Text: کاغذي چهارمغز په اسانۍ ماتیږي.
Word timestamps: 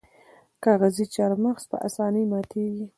کاغذي 0.63 1.05
چهارمغز 1.13 1.63
په 1.71 1.77
اسانۍ 1.87 2.23
ماتیږي. 2.31 2.85